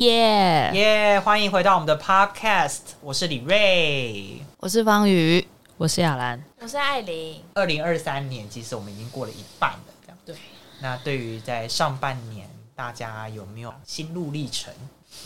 [0.00, 0.70] 耶！
[0.72, 4.40] 耶欢迎回到我们的 Podcast，我是李瑞。
[4.56, 5.46] 我是方宇，
[5.76, 6.42] 我是亚兰。
[6.58, 10.34] 我是艾琳，二零二三年其实我们已经过了一半了，这样对。
[10.80, 14.72] 那对于在上半年，大家有没有心路历程？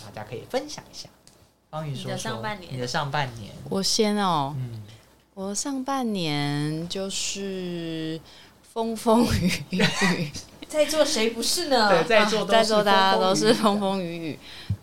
[0.04, 1.09] 大家可以分享一下。
[1.70, 4.82] 方宇说说你的上半年你的上半年，我先哦，嗯，
[5.35, 8.21] 我上半年就是
[8.72, 10.32] 风风雨雨，
[10.75, 11.89] 在座谁不是呢？
[11.89, 14.39] 对，在座在座大家都是风风风雨雨，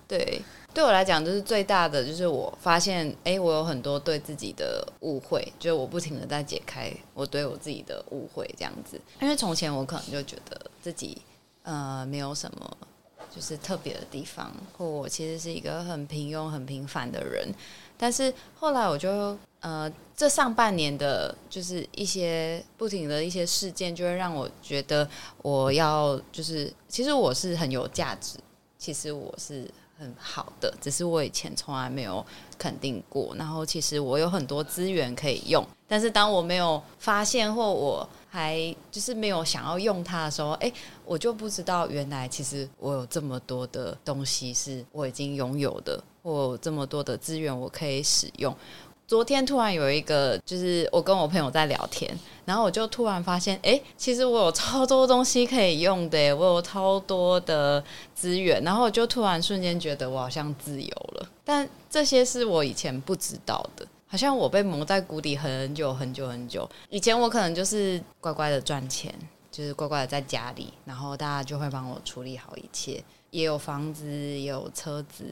[0.08, 0.42] 对。
[0.74, 8.98] 对我来讲，就是最大的，就是我发现，哎，我有很多对自己的误会，就是我不停的在解开我对我自己的误会，这样子。
[9.20, 11.22] 因为从前我可能就觉得自己，
[11.64, 12.78] 呃，没有什么
[13.36, 17.50] 就是特别的地方，或我其实是一个很平庸、很平凡的人。
[17.98, 25.08] 但是后来我就，呃，这上半年的，就是一些不停的一些事件，就会让我觉得
[25.44, 28.40] 我要，就是其实我是很有价值，
[28.80, 32.26] 其实我是很好的，只是我以前从来没有
[32.58, 33.36] 肯定过。
[33.38, 40.74] 然后其实我有很多资源可以用，但是当我没有发现或我还就是没有想要用它的时候，哎，
[41.06, 48.56] 我就不知道原来其实我有这么多的东西是我已经拥有的，或这么多的资源我可以使用。
[49.12, 52.10] 昨天突然有一个，就是我跟我朋友在聊天，
[52.46, 57.84] 然后我就突然发现，哎，其实我有超多东西可以用的，我有超多的
[58.16, 61.28] 资源，然后我就突然瞬间觉得我好像自由了。
[61.44, 66.66] 但这些是我以前不知道的，好像我被蒙在鼓底很久很久很久。
[66.90, 69.14] 以前我可能就是乖乖的赚钱，
[69.52, 73.04] 就是乖乖的在家里，然后大家就会帮我处理好一切。
[73.32, 75.26] 也有房子，也有车子，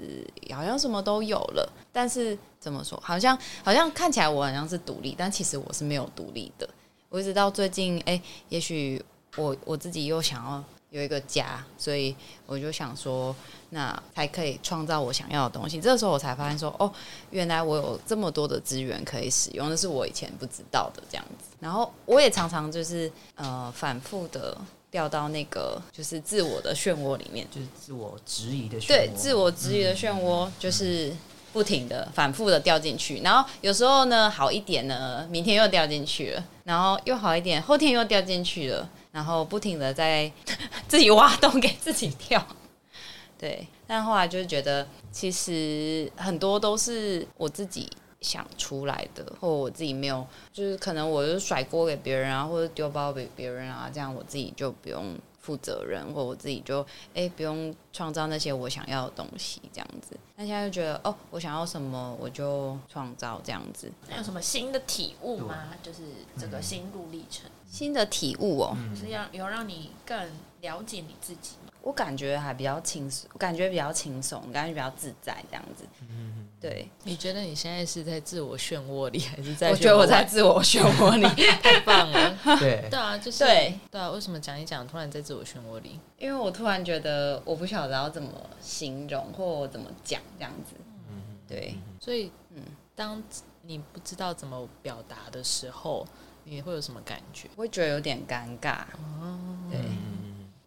[0.53, 1.71] 好像什么都有了。
[1.91, 6.67] 但是怎么说，好像好像看起来我好像是独立，但其实我是没有独立的。
[7.09, 9.03] 我一直到最近，哎，也许
[9.35, 12.15] 我我自己又想要有一个家，所以
[12.45, 13.35] 我就想说，
[13.71, 15.81] 那才可以创造我想要的东西。
[15.81, 16.89] 这个时候我才发现说，哦，
[17.31, 21.49] 原来我有这么多的资源可以使用，那是我以前不知道的这样子。
[21.59, 24.57] 然后我也常常就是呃反复的。
[24.91, 28.87] 掉到那个就是自我的漩涡里面，就是自我质疑的漩涡。
[28.87, 31.15] 对，自我质疑的漩涡就是
[31.53, 33.19] 不停的、反复的掉进去。
[33.19, 40.31] 然后有时候呢好一点呢，明天又掉进去了，然后又好一点，后天又掉进去了，然后不停的在
[40.87, 42.43] 自己挖洞给自己跳。
[43.37, 47.89] 对，但后来就是觉得，其实很多都是我自己。
[48.21, 60.17] 想出来的，或我自己没有，就是可能我就甩锅给别人啊，或者丢包给别人啊，这样我自己就不用负责任，或我自己就哎不用创造那些我想要的东西，这样子。
[60.35, 63.91] 那现在就觉得哦，我想要什么我就创造这样子。
[64.09, 65.73] 那有什么新的体悟吗？
[65.81, 66.03] 就是
[66.37, 70.17] 这个心路历程，新的体悟哦，就是要有让你更
[70.61, 71.51] 了解你自己。
[71.89, 75.83] 我感觉还比较轻松，感觉比较轻松，感觉比较自在这样子。
[76.07, 79.71] 嗯对，你觉得你现在是在自我漩涡里，还是在？
[79.71, 81.25] 我觉得我在自我漩涡里，
[81.63, 82.37] 太棒了。
[82.59, 84.11] 对，对啊，就是对，对啊。
[84.11, 85.99] 为什么讲一讲，突然在自我漩涡里？
[86.19, 88.29] 因为我突然觉得我不晓得要怎么
[88.61, 90.75] 形容，或怎么讲这样子。
[91.09, 91.73] 嗯，对。
[91.99, 92.61] 所以，嗯，
[92.93, 93.23] 当
[93.63, 96.05] 你不知道怎么表达的时候，
[96.43, 97.49] 你会有什么感觉？
[97.55, 98.81] 会觉得有点尴尬。
[99.19, 99.39] 哦，
[99.71, 99.79] 对。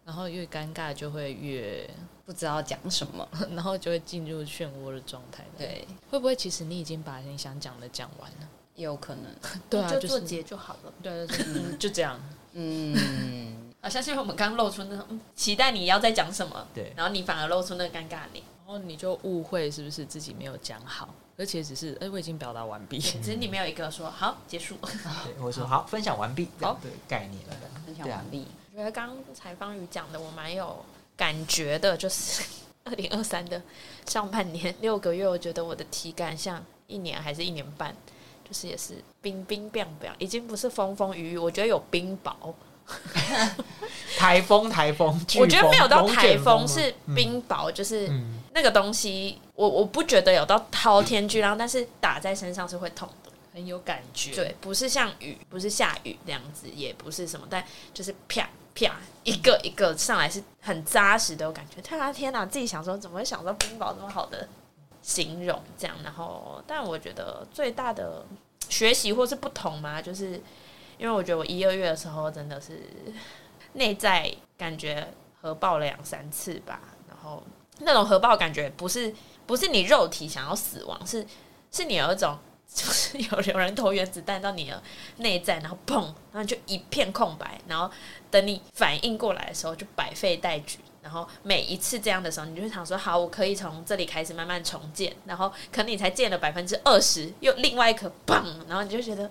[0.05, 1.89] 然后越尴尬，就会越。
[2.25, 5.43] 不知道讲什么， 然后就会进入漩涡的状态。
[5.57, 8.47] 对，会不会其实你已经把你想讲的讲完了？
[8.75, 9.25] 也有可能。
[9.69, 10.93] 对啊，就做结就好了。
[11.03, 12.17] 对对对， 就这样。
[12.53, 24.77] 嗯，好像是因为我们刚露出那种期待你要再讲什么，对，然后你反而露出那个尴尬脸，然后你就误会是不是自己没有讲好，而且只是哎我已经表达完毕，只是你没有一个说好结束，
[25.25, 28.47] 对，我说好分享完毕，好的概念了，分享完毕。
[28.73, 30.83] 我觉得刚才方宇讲的我蛮有
[31.15, 32.43] 感觉的，就是。
[32.85, 33.61] 二零二三的
[34.07, 37.95] 上半年六个月，我觉得我的体感像一年还是一年半，
[38.43, 42.53] 就是也是冰冰冰冰，已经不是风风雨雨，我觉得有冰雹，
[44.19, 48.11] 台风台风，我觉得没有到台风，是冰雹，就是
[48.51, 58.49] 那个东西，我我不觉得有到滔天巨浪，但是打在身上是会痛的，很有感觉，对，不是像雨，不是下雨这样子，也不是什么，但就是啪。
[58.75, 61.81] 啪，一个一个上来是很扎实的，感觉。
[61.81, 64.47] 天啊天哪，自己想说怎么会想到冰雹这么好的
[65.01, 65.95] 形容这样？
[66.03, 68.25] 然后，但我觉得最大的
[68.69, 70.41] 学习或是不同嘛，就是
[70.97, 72.81] 因为我觉得我一、二月的时候真的是
[73.73, 75.07] 内在感觉
[75.41, 76.79] 核爆了两三次吧。
[77.07, 77.43] 然后
[77.79, 79.13] 那种核爆感觉不是
[79.45, 81.25] 不是你肉体想要死亡，是
[81.71, 82.37] 是你有一种。
[82.73, 84.81] 就是有有人投原子弹到你的
[85.17, 87.89] 内在，然后砰，然后就一片空白，然后
[88.31, 90.79] 等你反应过来的时候就百废待举。
[91.03, 99.29] 然后每一次这样的时候，你就想说，好，我可以从这里开始慢慢重建，然后可能你才建了百分之二十，又另外一颗砰，然后你就觉得，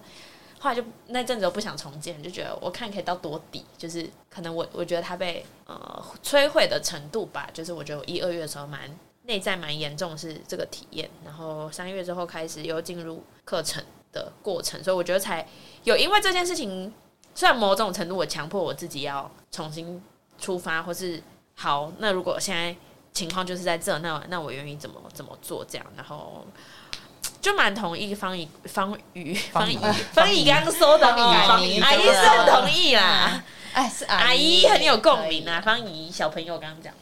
[0.61, 8.81] 后来就那阵子我不想重建，就觉得我看可以到多底，就是可能我我觉得它被呃摧毁的程度吧，就是我觉得我一二月的时候蛮
[9.25, 13.83] 内在蛮严重是这个体验，然后三月之后开始又进入课程
[14.13, 15.47] 的过程，所以我觉得才
[15.85, 16.93] 有因为这件事情，
[17.35, 20.03] 虽然某种程度我强迫我自己要重新
[20.39, 21.23] 出发，或是
[21.55, 22.75] 好，那如果现在
[23.13, 26.47] 情况就是在这，那那我愿意怎么怎么做这样，然后。
[27.41, 29.77] 就蛮同意方怡方宇方怡
[30.13, 33.43] 方怡刚刚说的哦，方怡阿姨是很同意啦，
[33.73, 35.61] 哎，是阿姨很有共鸣啊。
[35.61, 36.95] 方怡小朋友刚刚讲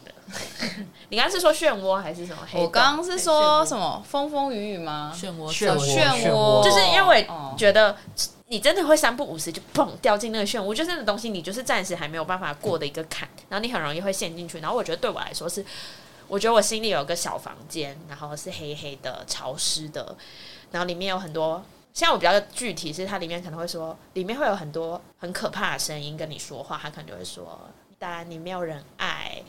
[1.11, 2.63] 你刚刚是说漩涡还是什么黑洞？
[2.63, 5.11] 我刚刚是说什么风风雨雨吗？
[5.13, 7.27] 漩涡漩涡漩漩涡，就是因为
[7.57, 7.97] 觉得
[8.47, 14.59] 你真的会三不五时就砰掉进那个漩涡，就是那个东西，你就是暂时还没有办法过的一个坎，然后你很容易会陷进去。
[14.59, 15.65] 然后我觉得对我来说是，
[16.29, 20.15] 我觉得我心里有个小房间，然后是黑黑的、潮湿的，
[20.71, 21.61] 然后里面有很多。
[21.93, 27.59] 现在我比较具体是，它里面可能会说，里面会有很多很可怕的声音跟你说话，它可能就会说，
[27.99, 29.43] 当然你没有人爱，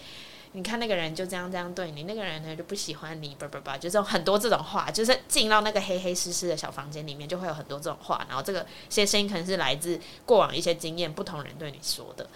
[0.53, 12.27] 你看那个人就这样这样对你，那个人呢就不喜欢你，叭叭叭，就这种很多这种话，就是进到那个黑黑湿湿的小房间里面，就会有很多这种话，然后这个些声音可能是来自过往一些经验，不同人对你说的，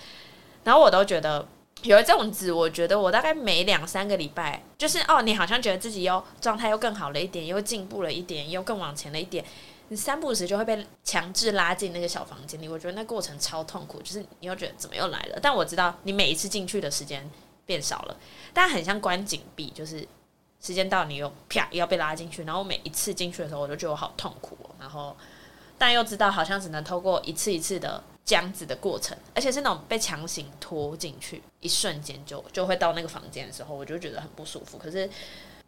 [0.64, 1.46] 然后我都觉得。
[1.82, 9.44] 有这种子，我觉得我大概每两三个礼拜，就是哦，你好像觉得自己又状态又更好了一点，又进步了一点，又更往前了一点，
[9.88, 12.66] 你三不时就会被强制拉进那个小房间里。
[12.66, 15.38] 我觉得那过程超痛苦，就是你又觉得怎么又来了？
[15.40, 17.30] 但我知道你每一次进去的时间
[17.66, 18.16] 变少了，
[18.54, 20.06] 但很像关紧闭，就是
[20.60, 24.70] 时间到你又啪要被拉进去，然后每一次进去的时候，我就觉得我好痛苦哦。
[24.80, 25.14] 然后
[25.76, 34.78] 但又知道好像只能透过一次一次的这样子的过程，而且是那种被强行拖进去，一瞬间就就会到那个房间的时候，我就觉得很不舒服。
[34.78, 35.08] 可是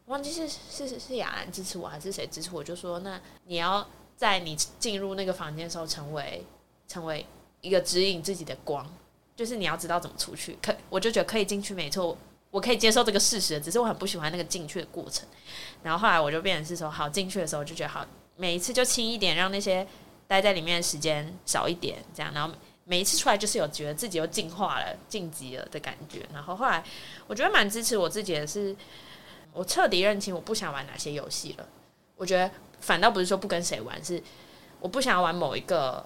[0.07, 3.87] 忘记是是是雅兰支持我还是谁支持我，就说那你要
[4.17, 6.43] 在你进入那个房间的时候，成为
[6.87, 7.27] 成为
[7.61, 8.89] 一个指引自己的光，
[9.39, 10.59] 就是你要知道怎么出去。
[10.61, 12.19] 可我就觉得可以进去，没错，
[12.51, 15.29] 我可以接受这个事实，只是我很不喜欢那个进去的过程。
[15.85, 18.05] 然后后来我就变成是说，好进去的时候就觉得好，
[18.35, 19.87] 每一次就轻一点，让那些
[20.27, 22.53] 待在里面的时间少一点，这样，然后
[22.83, 26.27] 每一次出来就是有觉得自己又进化了、晋级了的感觉。
[26.35, 26.83] 然后后来
[27.29, 28.75] 我觉得蛮支持我自己的是，
[29.53, 31.69] 我彻底认清我不想玩哪些游戏了。
[32.17, 32.51] 我觉得
[32.81, 34.21] 反倒不是说不跟谁玩，是
[34.81, 36.05] 我不想玩某一个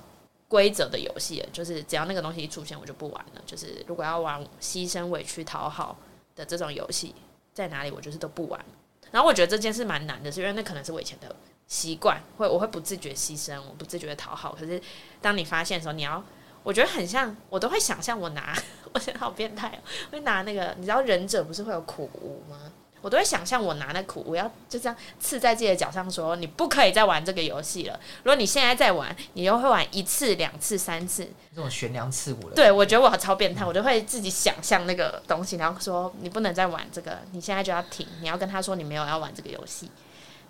[0.53, 3.41] 规则的游戏，就是只要那个东西一出现，我就不玩了。
[3.47, 5.97] 就是如果要玩牺牲、委屈、讨好
[6.37, 7.15] 的这种游戏，
[7.55, 8.63] 在哪里我就是都不玩。
[9.11, 11.35] 然后我觉得这件事蛮难的，是因为那可能是我以前的
[11.67, 14.55] 习惯，会我会不自觉牺牲，我不自觉的讨好。
[14.55, 14.79] 可是
[15.23, 16.23] 当你发现的时候，你要，
[16.63, 18.55] 我觉得很像，我都会想象我拿，
[18.93, 22.71] 我觉得好变态，会拿那个，你知道忍者不是会有苦无吗？
[23.03, 28.01] 我都会想象我拿那苦，我要就这样刺在自己的脚上说，你不可以再玩这个游戏了。
[28.23, 32.55] 如果你现在再玩，你又会玩一次、两次、三次，这种悬梁刺股的。
[32.55, 39.91] 对，我觉得我超变态，我就会自己想象那个东西，然后说你不能再玩这个，你现在就要停，你要跟他说你没有要玩这个游戏，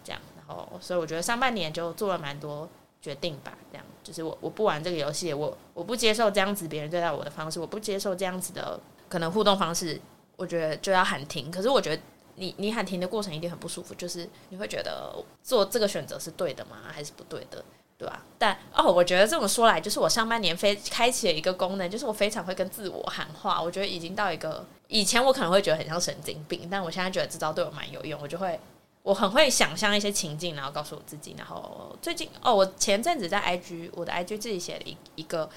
[0.04, 0.20] 这样。
[0.36, 2.68] 然后，所以我觉得上半年就做了蛮多
[3.00, 9.98] 决定吧，这样就是我我不玩这个游戏，我我不接受这样子别人对待我的方式，我不接受这样子的可能互动方式，
[10.36, 11.50] 我觉得就要喊停。
[11.50, 12.02] 可是我觉得
[12.36, 16.78] 你你喊停的过程一定很不舒服，就是你会觉得做这个选择是对的吗？
[16.92, 17.64] 还是不对的？
[17.98, 18.20] 对吧？
[18.36, 23.62] 但哦，我觉得这么说来，就是我上半年非开启了一个功能，就是我非常会跟自我喊话。
[23.62, 28.20] 我觉得已经到一个以前我可能会觉得很像神经病，但我现在觉得这招对我蛮有用。
[28.20, 28.58] 我就会
[29.04, 31.36] 我很会想象一些情境，然后告诉我自己。
[31.38, 35.48] 然后最近哦，我前阵子在 IG 我的 IG 自己写了一一个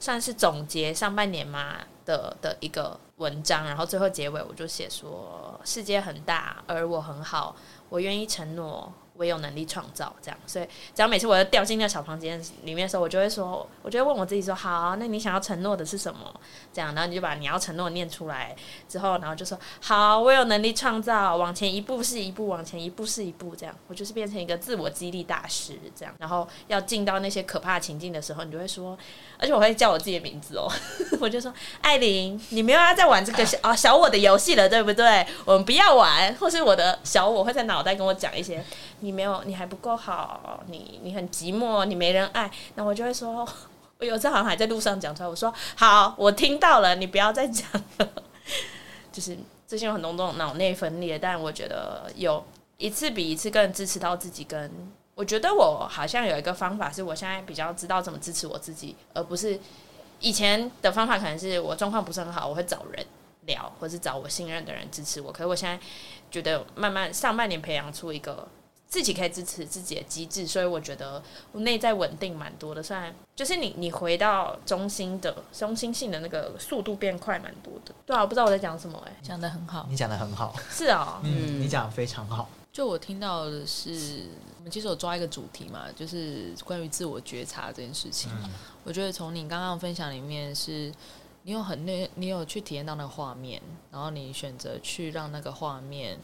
[0.00, 7.54] 算是总结上半年嘛的的一个文章，然后最后结尾我就写说世界很大，而我很好，
[7.88, 8.92] 我愿意承诺。
[9.14, 10.64] 我有能力创造这样，所以
[10.94, 16.32] 只要每次我要掉进那个小房间里面的时候，我就会说，我就会问我自己说，好，那你想要承诺的是什么？
[16.72, 18.56] 这样，然后你就把你要承诺念出来
[18.88, 26.14] 之后，然后就说，好，我有能力创造，往前一步是一步，往前一步是一步，这样，我就是变成一个自我激励大师这样。
[26.18, 28.96] 然后要进到那些可怕情境的时候，你就会说，
[29.38, 30.66] 而且我会叫我自己的名字哦，
[31.20, 31.52] 我就说，
[31.82, 35.26] 艾琳，你没有要再玩这个 小啊小我的游戏了，对不对？
[35.44, 38.64] 我们不要玩，或是我的小我会在脑袋跟我讲一些。
[39.02, 43.46] 你没有，你还不够好，你你很寂寞，你没人爱，那我就会说，
[43.98, 47.68] 我 有次好像还在路上讲出来，我说好，我听到了，你不要再讲
[47.98, 48.08] 了。
[49.12, 52.42] 就是最近有很多这种脑内分裂，但我觉得有
[52.78, 54.70] 一次比一次更支持到自己，跟
[55.14, 59.58] 我觉得我好像有一个方法，是我现在比较知道怎么支持我自己，而不是
[60.20, 63.04] 以前的方法，可能是我状况不是很好，我会找人，
[63.46, 65.30] 聊，或是找我信任的人支持我。
[65.30, 65.78] 可是我现在
[66.30, 68.48] 觉得慢慢上半年培养出一个
[68.92, 72.82] 自己可以支持自己的机制，所以我觉得我内在稳定蛮多的。
[72.82, 77.94] 虽然就是你你回到中心的中心性的那个速度变快蛮多的。
[78.04, 79.86] 对啊，我不知道我在讲什么哎、讲的很好。
[79.88, 82.50] 你讲的很好，是哦，嗯，你讲的非常好。
[82.70, 84.26] 就我听到的是，
[84.58, 88.30] 我们其实有抓一个主题嘛，就是关于自我觉察这件事情。
[88.44, 88.50] 嗯
[88.84, 90.92] 我觉得从你刚刚分享里面是，
[91.44, 96.18] 你有很那，你有去体验到那个画面，然后你选择去让那个画面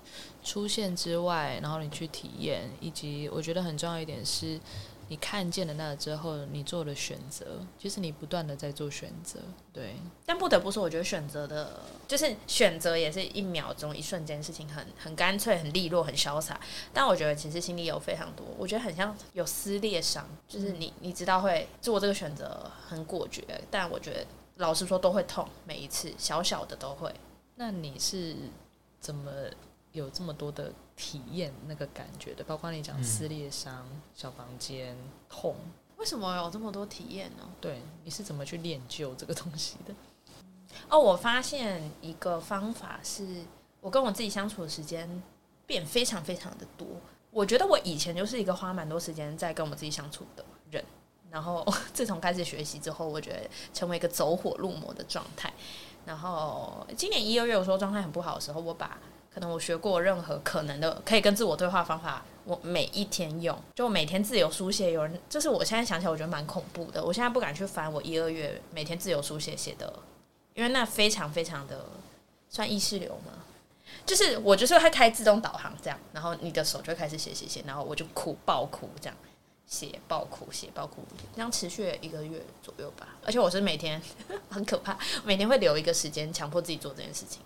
[0.44, 4.60] 出现之外，然后你去体验，以及我觉得很重要一点是，
[5.08, 9.40] 你看见了那个之后，你做了选择，其实你不断的在做选择，
[9.72, 16.60] 对，但不得不说，我觉得选择的，就是选择也是一秒钟、一瞬间事情很，很干脆、很利落、很潇洒。
[16.92, 24.24] 但我觉得其实心里有非常多，我觉得很像有撕裂伤，就是你你知道会做这个选择很果决，但我觉得
[24.58, 27.12] 老实说都会痛，每一次小小的都会。
[27.54, 28.36] 那你是
[29.00, 29.32] 怎么
[29.92, 32.44] 有这么多的体验那个感觉的？
[32.44, 34.96] 包括你讲嗯撕裂伤、小房间、
[35.28, 35.54] 痛，
[35.96, 37.48] 为什么有这么多体验呢？
[37.60, 39.94] 对，你是怎么去练就这个东西的？
[40.88, 43.42] 哦，我发现一个方法是，
[43.80, 45.22] 我跟我自己相处的时间
[45.66, 46.86] 变非常非常的多。
[47.30, 50.47] 我觉得我以前就是一个花蛮多时间在跟我自己相处的人，
[51.30, 53.40] 然后 自从开始学习之后，我觉得
[53.72, 55.52] 成为一个走火入魔的状态。
[56.06, 58.98] 然后今年一二月我说状态很不好的时候，我把
[59.32, 64.92] 可能我学过任何可能的可以跟自我对话方法，我每一天用，就每天自由书写。
[64.92, 67.04] 有人，就是我现在想起来，我觉得蛮恐怖的。
[67.04, 69.92] 我现在不敢去翻我一二月每天自由书写写的
[70.54, 71.84] 因为那非常非常的
[72.48, 73.32] 算意识流嘛，
[74.06, 79.16] 就是我就是会开自动导航这样，然后你的手就开始写写写，然后我就哭爆哭这样，
[79.68, 83.16] 写爆哭写爆哭，这样持续了一个月左右吧。
[83.22, 84.00] 而且我是每天
[84.48, 87.42] 很可怕，每天会留一个时间强迫自己做这件事情，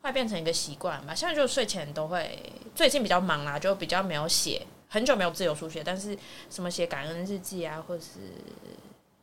[0.00, 1.12] 后来变成一个习惯吧。
[1.12, 6.16] 现在就睡前都会，最近比较忙啦，就比较没有写，很久没有自由书写，但是
[6.48, 8.20] 什么写感恩日记啊，或者是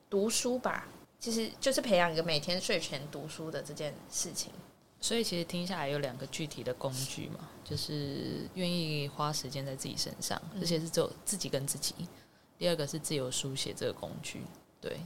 [0.09, 0.87] 读书吧，
[1.19, 4.51] 其实就是培养一个每天睡前读书的这件事情。
[5.01, 11.95] 所以其实听下来有两个具体的工具嘛，就是愿意花时间在自己身上，而且是只有自己跟自己。
[12.57, 14.41] 第二个是自由书写这个工具，
[14.81, 14.99] 对，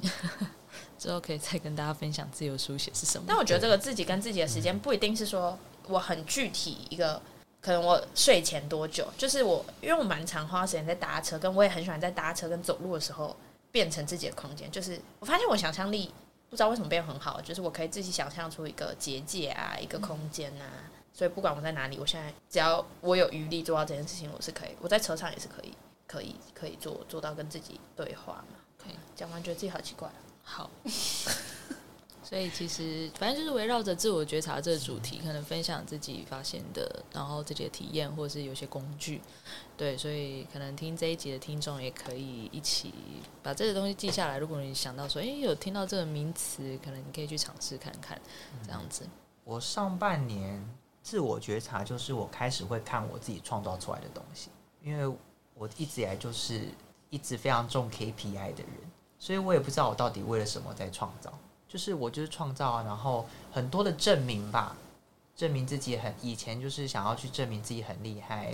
[0.97, 3.25] 之后可以再跟大家分享自由书写是什么。
[3.27, 5.55] 但我觉得这个自己跟自己的时间不一定是说
[5.88, 7.21] 我很具体一个，
[7.62, 13.35] 可能我睡前多久，就是我因为我蛮常花时间在搭车，跟我也很喜欢在搭车跟走路的时候
[13.71, 14.71] 变成自己的空间。
[14.71, 16.12] 就是我发现我想象力
[16.53, 20.69] 不知道为什么变得很好，就是我可以自己想象出一个结界啊，一个空间啊。
[21.12, 24.69] 所以不管我在哪里，我现在只要我有余力做到这件事情，我是可以。
[24.79, 25.74] 我在车上也是可以，
[26.05, 28.60] 可以可以做做到跟自己对话嘛。
[28.77, 30.07] 可以讲完觉得自己好奇怪。
[30.43, 30.69] 好，
[32.23, 39.21] 所以其实反正就是围绕着自我觉察这个主题，可能分享自己发现的，然后自己的体验，或者是有些工具。
[39.75, 42.93] 对，所以可能听这一集的听众也可以一起
[43.41, 44.37] 把这个东西记下来。
[44.37, 48.19] 如果你想到说，诶，有听到这个名词，可能你可以去尝试看看，
[48.65, 49.05] 这样子。
[49.43, 50.63] 我上半年
[51.01, 54.49] 自我觉察，就是我开始会看我自己创造出来的东西，
[54.81, 55.17] 因为
[55.55, 56.69] 我一直以来就是
[57.09, 61.37] 一直非常重 KPI 的人，所以我也不知道我到底为了什么在创造，
[61.73, 64.75] 就是我就是创造啊，然后很多的证明吧，
[65.35, 68.53] 证明自己很以前就是想要去证明自己很厉害，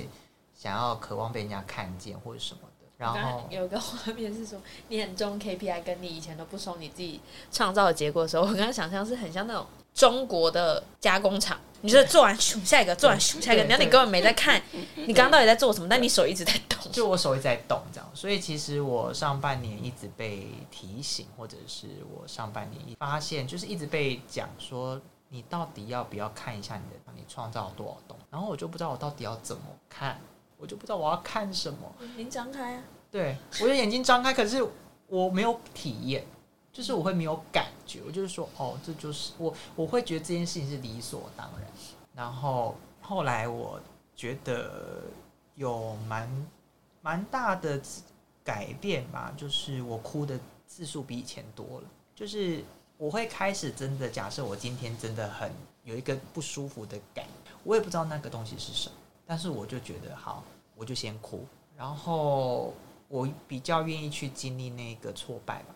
[0.58, 4.58] 想要渴望被人家看见或者什么的，然刚后刚有一个画面是说，
[4.88, 7.20] 你很重 KPI，跟你以前都不收你自己
[7.52, 9.66] 创造的结果的时候，我刚刚想象是很像那种
[10.00, 14.62] 中国的加工厂，你就是做完熊下一个，做完熊下一个，然后你根本没在看
[14.96, 16.90] 你刚刚到底在做什么，但你手一直在动。
[16.90, 28.24] 就我手一直在动，这样，所以其实我上半年一直被提醒，或者是我上半年一发现，就是一直被讲说，你到底要不要看一下你的，你创造了多少东西？
[28.32, 30.18] 然后我就不知道我到底要怎么看，
[30.58, 31.78] 我就不知道我要看什么。
[32.00, 34.66] 眼睛张开啊，对我的眼睛张开，可是
[35.08, 36.26] 我没有体验，
[36.80, 41.70] 就是我会没有感觉，我就是说，哦，这就是我，我会觉得这件事情是理所当然。
[42.16, 43.78] 然后后来我
[44.16, 45.02] 觉得
[45.56, 46.48] 有蛮
[47.02, 47.82] 蛮大的
[48.46, 52.64] 改变吧，就是我哭的次数比以前多了，就是
[52.96, 55.52] 我会开始真的假设我今天真的很
[55.84, 57.26] 有一个不舒服的感，
[57.66, 58.96] 我也不知道那个东西是什么，
[59.26, 60.46] 但是我就觉得好，
[60.78, 61.46] 我就先哭，
[61.76, 62.74] 然后
[63.10, 65.76] 我比较愿意去经历那个挫败吧。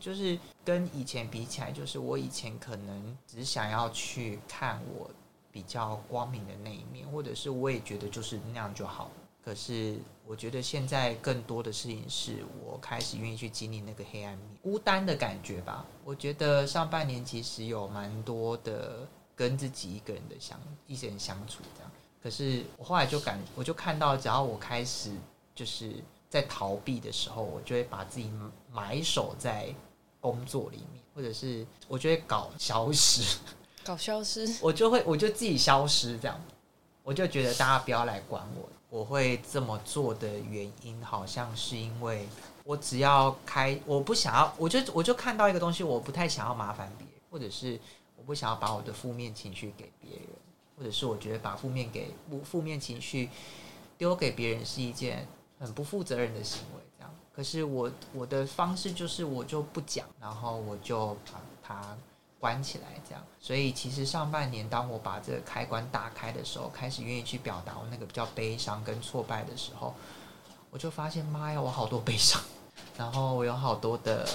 [0.00, 5.10] 就是跟以前比起来，就是我以前可能只想要去看我
[5.50, 9.10] 比较光明的那一面，或者是我也觉得就是那样就好。
[9.44, 15.84] 可是我觉得现在更多的事情是我开始愿意去经历那个黑暗面、孤单的感觉吧。
[16.02, 21.90] 我觉得上半年其实有蛮多的跟自己一个人的相一些人相处这样。
[22.22, 25.14] 可是我后来就感，我就看到，只要我开始
[25.54, 25.92] 就是
[26.34, 28.28] 在逃避的时候，我就会把自己
[28.72, 29.72] 埋首在
[30.20, 33.38] 工作里面，或者是我就会搞消失，
[33.84, 36.36] 搞消失， 我就会我就自己消失这样，
[37.04, 38.68] 我就觉得大家不要来管我。
[38.90, 42.26] 我会这么做的原因，好像是因为
[42.64, 47.78] 我只要开，我不想要，我就我就看到一个东西，我不太想要麻烦别人，或者是
[48.16, 50.28] 我不想要把我的负面情绪给别人。
[50.76, 53.30] 或者是我觉得把负面给负负面情绪
[53.96, 55.24] 丢给别人是一件
[55.64, 57.10] 很不负责任的行为，这样。
[57.34, 61.96] 可是我我的方式就是我就不讲，然后我就把它
[62.38, 63.24] 关起来，这样。
[63.40, 69.94] 所以其实上半年当我把这个开关打开的时候，开始愿意去表达我那个比较悲伤跟挫败的时候，
[70.70, 72.40] 我就发现妈呀，我好多悲伤，
[72.96, 74.28] 然后我有好多的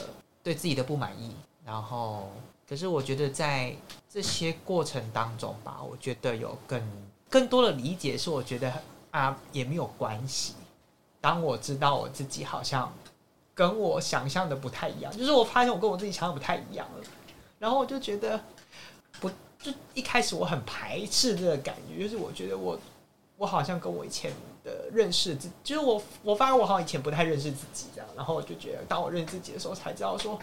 [0.44, 2.32] 对自己的不满意，然后。
[2.68, 3.76] 可是我觉得在
[4.08, 6.80] 这些过程当中吧，我觉得有更
[7.28, 8.72] 更多的理解，是我觉得
[9.10, 10.54] 啊也没有关系。
[11.22, 12.94] 当我知道我自己好像
[13.54, 17.04] 跟我想象的不太一样，就是我发现我跟我自己想象不太一样了，
[17.58, 18.40] 然后我就觉得
[19.20, 22.80] 不就一开始我很排斥这个感觉，就是我觉得我
[23.38, 24.32] 我好像跟我以前
[24.64, 30.40] 的认识自，就是我我发现我好像以前不太认识自己这样，然后我就觉得当我认识自己的时候，才知道说。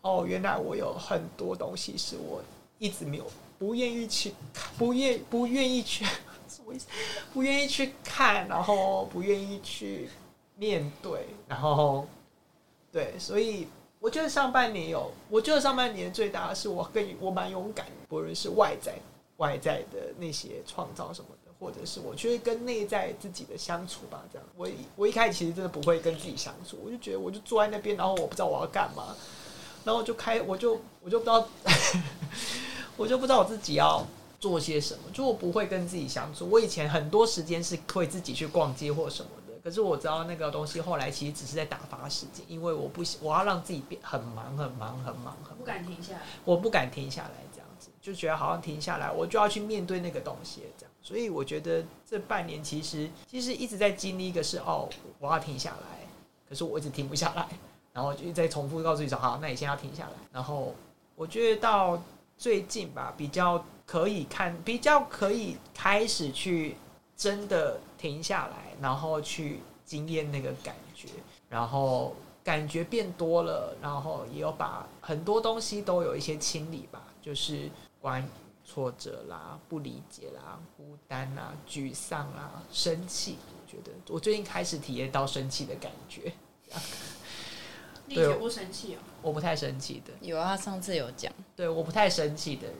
[0.00, 2.40] 哦，原来我有很多东西是我
[2.78, 3.26] 一直没有
[3.58, 4.32] 不愿意去，
[4.78, 6.06] 不愿不愿意去
[7.32, 10.08] 不愿意去看，然后不愿意去
[10.56, 12.06] 面对，然后
[12.92, 13.68] 对，所以
[14.00, 18.94] 我觉得上半年有，我觉得上半年最大的是我更我蛮勇敢，不论是外在
[19.38, 24.46] 外在的那些创造什么的，或者是我觉得跟内在自己的相处吧，这样。
[24.56, 29.16] 我我一开始其实真的不会跟自己相处，我就觉得我就坐在那边，然后我不知道我要干嘛。
[29.84, 31.48] 然后就开，我就我就不知道，
[32.98, 34.04] 我就不知道我自己要
[34.38, 35.02] 做些什么。
[35.12, 36.48] 就我不会跟自己相处。
[36.48, 46.22] 我以前很多时间是会自己去逛街或什么的，可是我知道那个东西后来其实只是在打发时间，因为我不我要让自己变很忙很忙很忙很不敢停下来。
[46.44, 50.92] 我不敢停下来，这样子就觉得好像停下来，我就要去面对那个东西，这样。
[51.02, 56.06] 所以我觉得这半年其实其实一直在经历一个是哦，我要停下来，
[56.48, 57.48] 可是我一直停不下来。
[57.90, 60.72] 然后就再重复告诉自己说：“好，那你先要停下来。”然后
[61.16, 62.00] 我觉得到
[62.36, 66.76] 最近吧，比较可以看，比较可以开始去
[67.16, 71.08] 真的停下来，然后去经验那个感觉，
[71.48, 78.26] 然后感觉变多了，然后也有把很多东西都有一些清理吧，就是关于
[78.62, 83.38] 挫折啦、不理解啦、孤单啦、沮丧啦、生气。
[83.50, 86.30] 我觉得我最近开始体验到生气的感觉。
[88.04, 90.12] 你绝不生气哦，我不太生气的。
[90.20, 91.32] 有啊，上次有讲。
[91.56, 92.76] 对，我不太生气的人。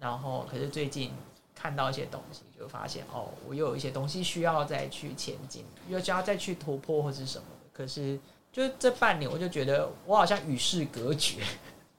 [0.00, 1.12] 然后，可是最近
[1.54, 7.44] 看到一些东西，就发现哦，我又有一些东西需要再去前进，又需要再去突破或是什么。
[7.72, 8.18] 可是，
[8.52, 11.42] 就这半年，我就觉得我好像与世隔绝，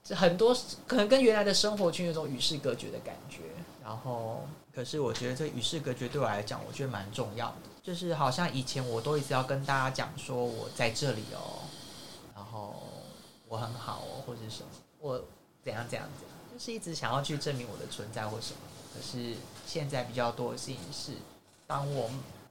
[0.04, 0.56] 这很多
[0.88, 3.40] 可能跟原来的生活圈有种与世隔绝的感觉。
[3.84, 7.56] 然后，可是我觉得这与世隔绝对我来讲，我觉得蛮重要的。
[7.82, 11.64] 就是好像以前我都一直要跟大家讲说，我在这里哦。
[12.36, 12.76] 然后
[13.48, 15.22] 我很好哦，或者什么，我
[15.64, 18.60] 怎样怎样怎样，是一直想要去证明我的存在或什么。
[18.94, 21.14] 可是现在比较多的事情是，
[21.66, 22.10] 当我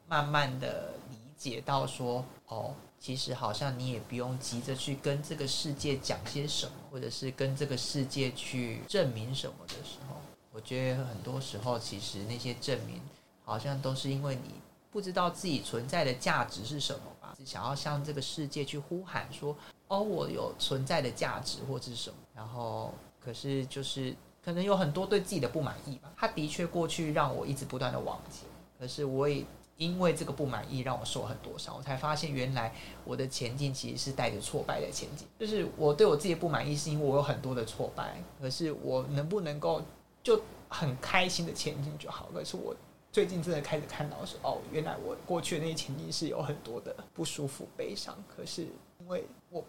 [0.08, 10.16] 慢慢的理解到说，哦，其实好像你也不用急着去跟这个世界讲些什么，或者是跟这个世界去证明什么的时候，
[10.52, 13.00] 我觉得很多时候其实那些证明，
[13.44, 14.54] 好像都是因为你
[14.90, 19.54] 不知道自己存在的价值是什么吧，想要向这个世界去呼喊说。
[19.88, 26.12] 哦，我有存在的价值或者是什么，然后可是就是可能有很多对自己的不满意吧。
[26.16, 29.44] 他的确过去让我一直不断的往前，可是我也
[29.76, 31.76] 因为这个不满意让我受很多伤。
[31.76, 35.26] 我才发现原来我的前进其实是带着挫败的前进。
[35.38, 38.22] 就是我对我自己不满意，是因为我有很多的挫败。
[38.40, 39.82] 可是我能不能够
[40.22, 42.28] 就很开心的前进就好？
[42.32, 42.74] 可是我
[43.12, 48.16] 最近真的开始看到是哦，原来我过去的那些前进是有很多的不舒服、悲伤。
[48.34, 48.62] 可是
[49.00, 49.64] 因为我。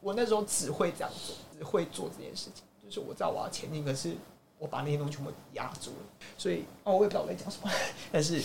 [0.00, 2.62] 我那时候只会这样做，只会做这件事情。
[2.94, 4.14] 就是我知道我要前进，可是
[4.58, 6.26] 我把那些东西全部压住了。
[6.38, 7.70] 所以哦，我也不知道我在讲什么。
[8.12, 8.40] 但是，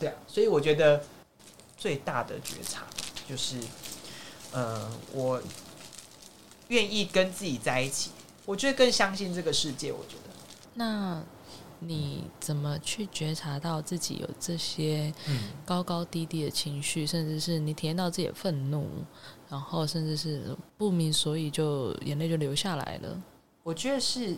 [0.00, 1.04] 对啊，所以我觉得
[1.76, 2.84] 最大的觉察
[3.28, 3.56] 就是，
[4.50, 5.40] 呃，我
[6.68, 8.10] 愿意跟自己在一起。
[8.44, 9.92] 我觉得更相信这个世界。
[9.92, 10.34] 我觉得，
[10.74, 11.22] 那
[11.78, 15.12] 你怎么去觉察到自己有这些
[15.64, 18.88] 高高低低的情绪，甚至是你体验到自己的愤怒？
[19.48, 23.22] 然后甚至是不明所以，就眼泪就流下来了。
[23.68, 24.34] 我觉得是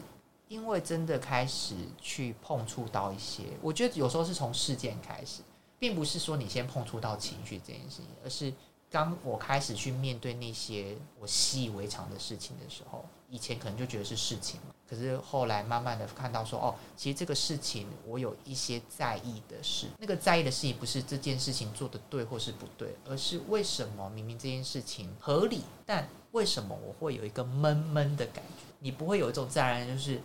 [0.49, 5.41] 因为真的开始去碰触到一些，我觉得有时候是从事件开始，
[5.79, 8.53] 并不是说你先碰触到情绪这件事情，而是
[8.91, 28.65] 当我开始去面对那些我习以为常的事情的时候，以前可能就觉得是事情嘛，可是后来慢慢的看到说，哦，其实这个事情我有一些在意的事，那个在意的事情不是这件事情做的对或是不对，而是为什么明明这件事情合理，但为什么我会有一个闷闷的感觉？
[28.81, 30.21] 你不会有一种自然而然就是。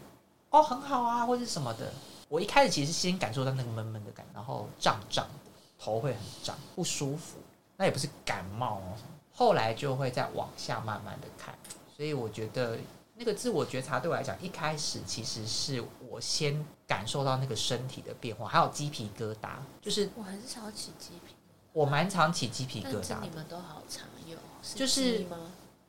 [0.51, 1.91] 哦，很好啊，或者什么的。
[2.29, 7.37] 我一开始其实先感受到那个闷闷的感，然后胀胀的，头会很胀，不舒服。
[7.75, 8.93] 那也不是感冒哦，
[9.33, 11.53] 后来就会再往下慢慢的看。
[11.95, 12.77] 所以我觉得
[13.15, 19.49] 那个自我觉察对我来讲，一开始其实是我先感受到那个身体的变化，还有鸡皮疙瘩，
[19.81, 21.35] 就是我很少起鸡皮，
[21.73, 23.29] 我蛮常起鸡皮疙瘩你。
[23.35, 24.37] 们都好常有，
[24.73, 25.37] 就是吗？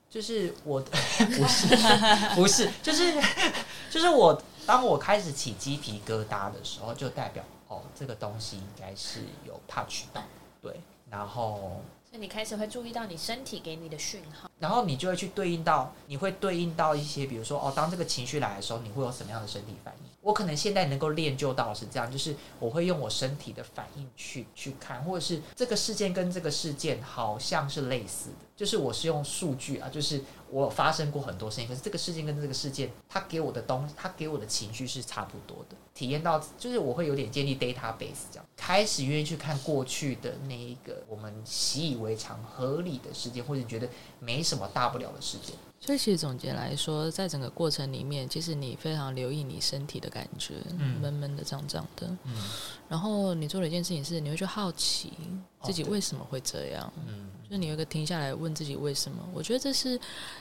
[0.09, 1.77] 就是我 不是
[2.35, 3.15] 不是，就是
[3.91, 10.23] 就是我当我开始起鸡皮疙瘩的时候，就代表哦，这个东西应该是有 touch 到，
[10.63, 14.51] 对，然后你开始会注意到你身体给你的讯号。
[14.59, 20.11] 然后你就会去对应到，你会对应到一些，比如说哦，当这个情绪来的时候，你会有什么样的身体反应？
[20.23, 43.87] 我可能现在能够练就到是这样，就是我会用我身体的反应去去看，或者是这个事件跟这个事件好像是类似的，就是我是用数据啊，就是我发生过很多事情，可是这个事件跟这个事件，它给我的东，它给我的情绪是差不多的，体验到就是我会有点建立 database 这样，开始愿意去看过去的那一个我们习以为常合理的事件，或者觉得
[44.19, 45.55] 没什么大不了的事件。
[45.79, 52.07] 所以其实总结来说，在整个过程里面，其实你非常留意你身体的感觉，嗯闷闷的、胀胀的。
[52.25, 52.35] 嗯
[52.89, 55.13] 然后你做了一件事情是，你会去好奇
[55.67, 59.19] 自己为什么会这样，嗯就是你有一个停下来问自己为什么。
[59.33, 59.99] 我觉得这是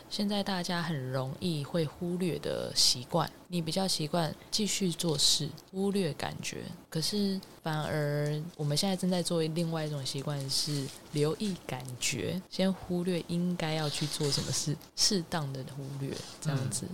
[0.10, 3.30] 现在大家很容易会忽略的习惯。
[3.48, 16.12] 你比较习惯继续做事，忽略感觉，可是反而我们现在正在做另外一种习惯是留意感觉，先忽略应该要去做什么事，适当的忽略
[16.42, 16.88] 这样子。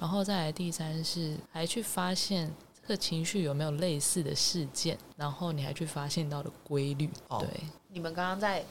[0.00, 2.50] 然后再来第三是还去发现
[2.86, 7.08] 这情绪有没有类似的事件，然后你还去发现到的规律。
[7.28, 7.48] 哦对，
[7.88, 8.64] 你们刚刚在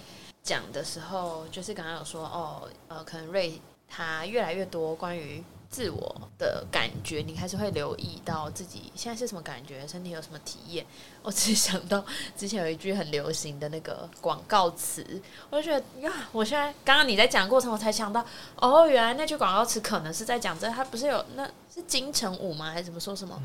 [0.43, 10.86] 讲的时候，就是刚刚有说哦，呃，可能瑞他越来越多关于自我的感觉，你开始会留意到自己现在是什么感觉，身体有什么体验。
[11.24, 12.04] 我只是想到
[12.36, 18.26] 之前有一句很流行的那个广告词，我就觉得呀，我现在刚刚你在讲过程，我才想到
[18.58, 22.71] 哦，原来那句广告词可能是在讲这，他不是有那是金城武吗？
[22.71, 23.41] 还是怎么说什么？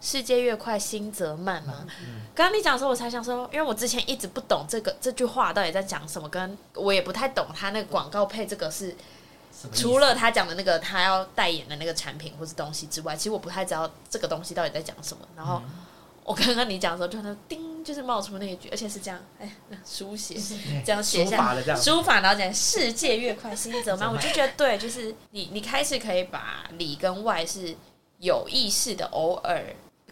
[0.00, 1.86] 世界越快，心则慢嘛？
[2.34, 8.94] 刚刚你讲的时候，我才想说，因为我之前一直不懂这个这句话到底在讲什么，跟我也不太懂他那个广告配这个是
[9.72, 15.26] 除了他讲的那个他要代言的那个产品或是东西之外，其实我不太知道这个东西到底在讲什么。
[15.36, 15.60] 然后
[16.22, 19.50] 我刚刚你讲的时候，就那叮，就是冒出那一句，而且是这样，哎，
[19.84, 20.36] 书写
[20.86, 24.08] 这样写书下书法，然后讲世界越快，心则慢。
[24.08, 27.74] 我就觉得对，就是你你开始可以把里跟外是
[28.18, 29.64] 有意识的偶尔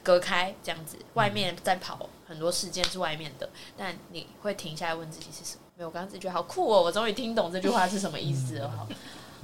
[0.06, 5.62] 隔开，这样子，外面在跑很多事件是外面的，但你会停下来问自己是什么？
[5.74, 8.86] 没有，我刚刚这句好酷哦，我终于听懂这句话是什么意思了， 好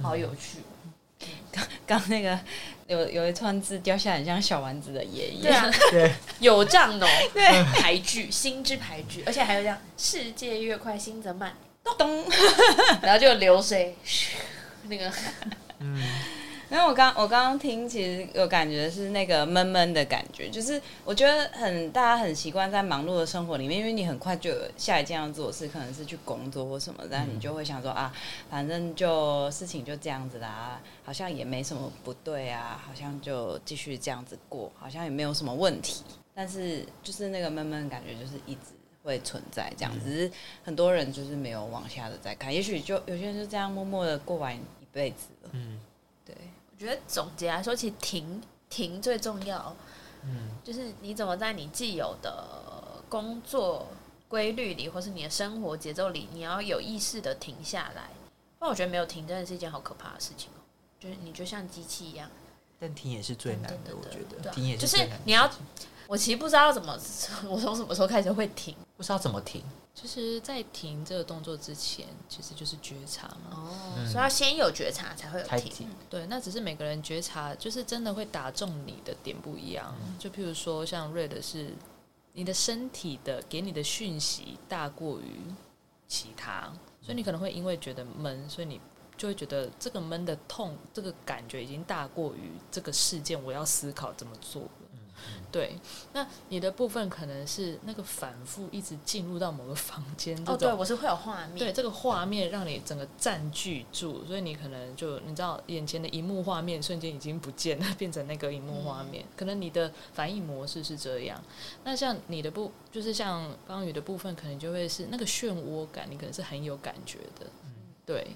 [0.01, 0.59] 好有趣。
[1.51, 2.39] 刚刚那个
[2.87, 5.41] 有有一串字掉下来，很像小丸子的爷爷。
[5.41, 11.55] 对啊，对，有账哦，对，排句，心之排句，而且还有这样，世界越快，心则慢，
[11.97, 12.25] 咚。
[13.01, 13.97] 然后就流水，
[14.83, 15.11] 那个
[15.79, 16.01] 嗯，
[16.73, 28.11] 因为我刚我刚刚听，其实有感觉是那个闷闷的感觉，就是我觉得很大家很习惯在忙碌的生活里面，因为你很快就有下一件要做的事，可能是去工作或什么，但你就会想说啊，
[28.49, 38.71] 反正就事情就这样子啦，好像也没什么不对啊，好像就继续这样子过，好像也没有什么问题，但是就是那个闷闷的感觉就是一直。
[39.03, 40.31] 会存在这样，只是
[40.63, 45.49] 很多人就是没有往下的再看，也许就有些人就这样默默的过完一辈子了。
[45.51, 45.77] 嗯
[46.25, 46.33] 对，
[46.73, 49.75] 我觉得总结来说，其实停停最重要，
[50.23, 50.49] 嗯。
[50.63, 53.87] 就是你怎么在你既有的工作
[54.27, 58.09] 规律里，或是你的生活节奏里，你要有意识的停下来。
[58.57, 60.59] 不然我觉得没有停真的是一件好可怕的事情哦，
[60.99, 62.29] 就是你就像机器一样。
[62.79, 64.49] 但停也是最难的，我觉得。
[64.51, 65.49] 停也就是最难的你要
[66.07, 66.97] 我其实不知道怎么，
[67.49, 69.63] 我从什么时候开始会停不知道怎么停，
[69.95, 73.51] 其实，在停这个动作之前，其实就是觉察嘛。
[73.51, 75.71] 哦嗯所以要先有觉察才会有停。
[75.71, 75.89] 停。
[76.09, 79.95] 对，那只是每个人觉察，就是真的会打中你的点不一样。
[80.19, 81.73] 就譬如说，像瑞的是，
[82.33, 85.41] 你的身体的给你的讯息大过于
[86.07, 88.79] 其他，所以你可能会因为觉得闷，所以你
[89.17, 94.69] 就会觉得这个闷的痛，这个感觉已经大过于这个事件，我要思考怎么做了。
[95.51, 95.77] 对，
[96.13, 111.41] 那你的部分可能是那个反复一直进入到某个房间这哦，对，我是会有画面，对这个画面让你整个占据住，所以你可能就你知道眼前的荧幕画面瞬间已经不见了， 变成那个荧幕画面，可能你的反应模式是这样。
[111.83, 117.73] 那像你的部，就是像方宇的部分，可能就会是那个漩涡感，你可能是很有感觉的，嗯。
[118.05, 118.27] 对。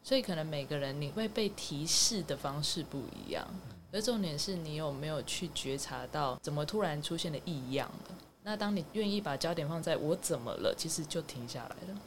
[0.00, 3.46] 所以可能每个人你会被提示的方式不一样，
[3.92, 8.14] 而重点是你有没有去觉察到怎么突然出现的异样了。
[8.42, 12.00] 那当你愿意把焦点放在我怎么了，其实就停下来了。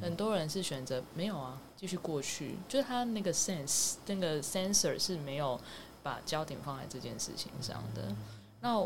[0.00, 5.58] 很多人是选择没有啊，继续过去，就是他那个 sense 那个 sensor 是没有
[6.02, 8.14] 把焦点放在这件事情上的。
[8.60, 8.78] 那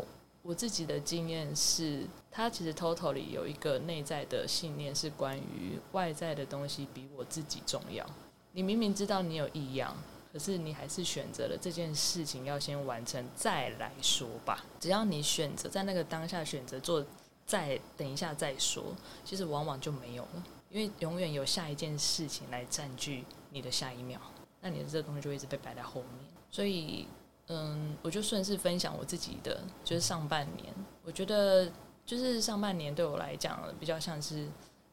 [0.43, 8.05] 我自己的经验是，他其实 total 里有一个内在的信念是关于外在的东西比我自己重要。
[8.51, 9.95] 你明明知道你有异样，
[10.31, 14.63] 可是你还是选择了这件事情要先完成再来说吧。
[14.79, 17.05] 只要你选择在那个当下选择做，
[17.45, 24.19] 再等一下再说，其实往往就没有了，因为永远有下一件事情来占据你的下一秒，
[24.61, 26.31] 那你的这个东西就一直被摆在后面。
[26.49, 27.07] 所以，
[27.47, 31.69] 嗯，我就顺势分享我自己的，就是上半年，我觉得
[32.05, 34.47] 就是上半年对我来讲比较像是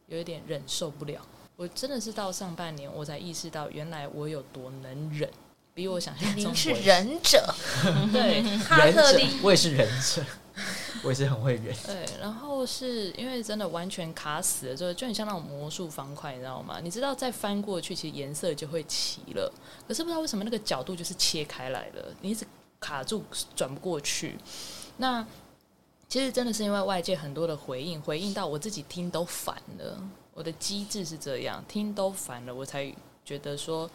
[0.07, 1.21] 有一点忍受不了。
[1.59, 5.29] 我真的是到上半年我才意识到，原来我有多能忍，
[5.75, 7.53] 比我想象中您是忍者，
[8.13, 10.25] 对 哈忍者特利，我也是忍者，
[11.03, 11.75] 我也是很会忍。
[11.85, 16.79] 对，然后是因为真的完全卡死了之后，就很像那种魔术方块，你知道吗？
[16.81, 19.53] 你知道再翻过去，其实颜色就会齐了，
[19.89, 22.47] 可是不知道为什么那个角度就是切开来了，你一直
[22.79, 23.25] 卡住
[23.57, 24.39] 转不过去。
[24.99, 25.27] 那
[26.09, 30.01] 其实真的是因为外界很多的回应，回应到我自己听都烦了。
[30.39, 33.91] 我的机制是这样，听都烦了，我才觉得说，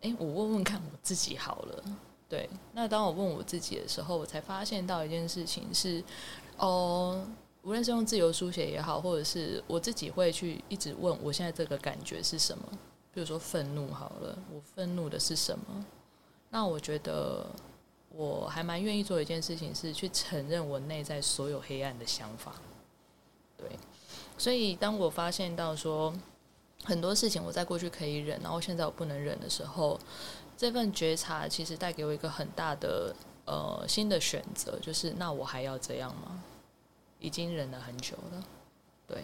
[0.00, 1.84] 诶，我问问看我自己好了。
[2.30, 6.02] 对，那当我问我自己的时候，我才发现到一件事情是，
[6.56, 7.22] 哦，
[7.60, 12.64] 无论是用自由书写也好，或者是我自己会去一直问我现在这个感觉是什么。
[13.12, 15.84] 比如说愤怒好了，我愤怒的是什么？
[16.48, 17.44] 那我觉得
[18.08, 22.54] 我还蛮愿意做一件事情，是去承认我内在所有黑暗的想法。
[23.58, 23.68] 对，
[24.38, 26.12] 所以当我发现到说
[26.84, 29.98] 很多事情我在过去可以忍，然后现在我不能忍的时候，
[30.56, 33.14] 这份觉察其实带给我一个很大的
[33.44, 36.42] 呃新的选择，就是那我还要这样吗？
[37.20, 38.42] 已经忍了很久了，
[39.06, 39.18] 对。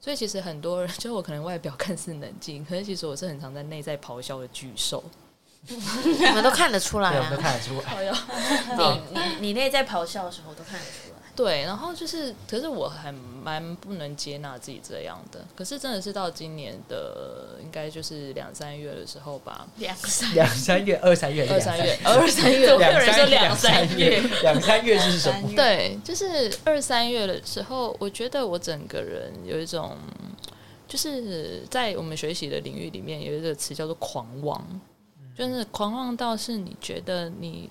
[0.00, 5.02] 所以其实很多人，就我可能外表看似冷静，可是其实我是很常在内在咆哮的巨兽。
[5.66, 7.42] 你们都看得出来啊，我们都啊。
[7.42, 7.94] 看得出来。
[8.76, 11.03] 你你你内在咆哮的时候，我都看得出来。
[11.36, 15.44] 对，然后就是，可是我还蛮不能接纳自己这样的。
[15.56, 25.50] 可是真的是到今年的，应该就是两三月的时候吧，两三两三月、二三月、二三月，二三月，有两三人说两两三月，两三月是什么？
[25.56, 29.96] 对，就是二三月的时候，我觉得我整个人有一种，
[30.86, 34.64] 就是在我们学习的领域里面有一个词叫做狂妄，
[35.36, 37.68] 就是狂妄到是你觉得你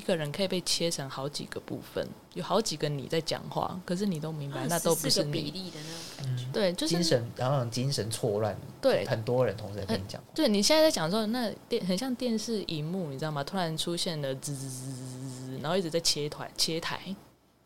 [0.00, 5.50] 一个人可以被切成好几个部分，有好几个你在讲话，可是你都明白那都不是14个比。
[5.50, 6.44] 例的那种感觉。
[6.54, 10.26] 对，就是精神，然后精神错乱，对很多人同时在跟你讲话。
[10.34, 13.44] 对，你现在在讲的时候，那电很像电视荧幕，你知道吗？
[13.44, 17.14] 突然出现了滋滋滋滋滋，然后一直在切台切台。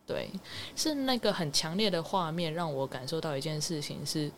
[0.05, 0.29] 对，
[0.75, 4.29] 是那个很强烈的画面让我感受到一件事情是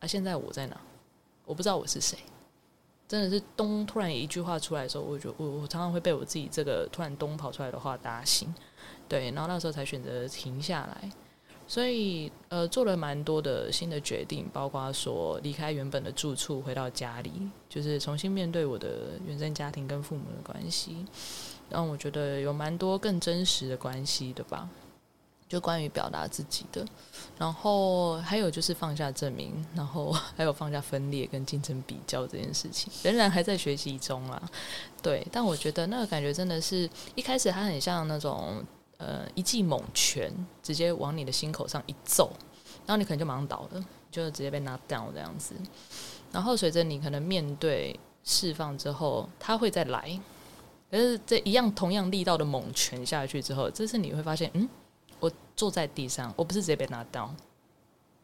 [0.00, 0.80] 啊，现在我在哪？
[1.44, 2.16] 我不知道我是谁。
[3.06, 8.52] 真的是咚，突然一句话出来的时候，我就我我常常会被我自己这个突然咚跑出来的话打醒。
[9.08, 11.10] 对，然后那时候才选择停下来。
[11.66, 17.32] 所以呃，做了蛮多的新的决定，包括说离开原本的住处，回到家里，
[17.70, 21.06] 就是重新面对我的原生家庭跟父母的关系，
[21.70, 24.68] 让我觉得有蛮多更真实的关系的吧。
[25.48, 26.84] 就关于表达自己的，
[27.38, 34.50] 然后还有就是放下证明，然后还有放下分裂跟竞争比较这件事情，仍然还在学习中啊。
[35.02, 38.64] 对，但我觉得那个感觉真的是一开始它很像那种
[38.96, 42.32] 呃一记猛拳，直接往你的心口上一揍，
[42.86, 45.54] 然后你可能就马上倒了，就直接被 knock down 这样子。
[46.32, 50.18] 然后随着你可能面对释放之后，它会再来。
[50.90, 54.68] 可是这一样同样力道的猛拳下去之后，这是你会发现，嗯，
[55.24, 57.34] 我坐在地上，我不是直接被拿到。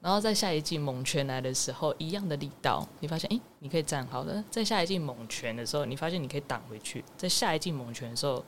[0.02, 4.44] 然后在下一季猛拳来的时候，一样的力道，你发现，诶，你可以站好了。
[4.50, 7.02] 在下一季猛拳的时候，你发现你可以挡回去。
[7.16, 8.44] 在下一季猛拳的时候，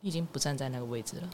[0.00, 1.30] 你已经不站在那个位置了。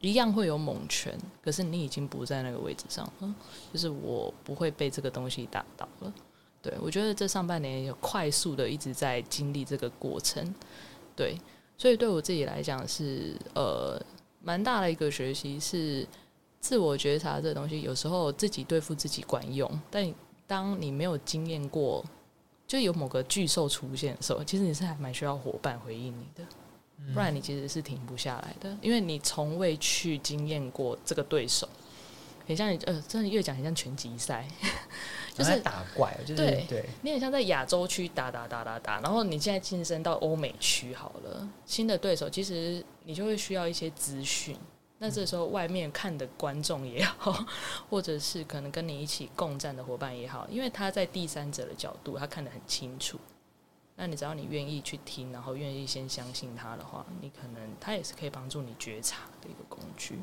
[0.00, 3.34] 一样会有猛拳，可是你已经不在那个位置上了。
[3.72, 6.12] 就是我不会被这个东西打倒了。
[6.60, 10.54] 对我觉得这上半年有快速的一直在经历这个过程，
[11.14, 11.38] 对，
[11.78, 14.00] 所以对我自己来讲是呃
[14.42, 16.06] 蛮大的一个学习，是
[16.60, 20.14] 自我觉察这东西，有时候自己对付自己管用，但
[20.46, 22.04] 当你没有经验过，
[22.66, 26.44] 就有某个巨兽出现的时候，其实你是还蛮需要伙伴回应你的。
[27.12, 31.68] 不然你其实是停不下来的，因为你从未去经验过这个对手，
[32.46, 34.46] 很像你呃，真的越讲很像拳击赛，
[35.34, 44.56] 就是在打怪，就是对对，你很像在亚洲区打打打打打，然后你现在晋升到欧美区好了，新的对手其实你就会需要一些资讯。
[44.98, 47.44] 那这时候外面看的观众也好，
[47.90, 53.18] 或者是可能跟你一起共战的伙伴也好，因为他在第三者的角度，他看得很清楚。
[53.94, 60.18] 那你只要你愿意去听，然后愿意先相信他的话，你可能他也是可以帮助你觉察的一个工具。